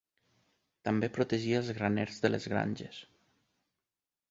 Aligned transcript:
També 0.89 1.09
protegia 1.17 1.59
els 1.65 1.69
graners 1.81 2.19
de 2.25 2.33
les 2.33 2.51
granges. 2.55 3.05